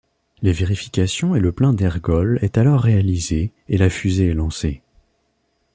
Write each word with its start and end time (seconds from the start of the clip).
Les 0.41 0.51
vérifications 0.51 1.35
et 1.35 1.39
le 1.39 1.51
plein 1.51 1.73
d'ergols 1.73 2.39
est 2.41 2.57
alors 2.57 2.81
réalisé 2.81 3.51
et 3.69 3.77
la 3.77 3.87
fusée 3.91 4.29
est 4.29 4.33
lancée. 4.33 4.81